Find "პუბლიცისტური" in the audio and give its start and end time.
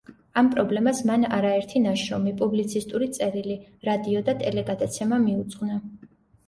2.41-3.11